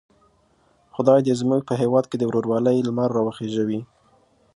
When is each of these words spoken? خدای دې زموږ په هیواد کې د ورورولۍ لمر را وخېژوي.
خدای 0.95 1.19
دې 1.25 1.33
زموږ 1.41 1.61
په 1.65 1.73
هیواد 1.81 2.05
کې 2.07 2.17
د 2.17 2.23
ورورولۍ 2.29 2.77
لمر 2.87 3.09
را 3.15 3.21
وخېژوي. 3.27 3.81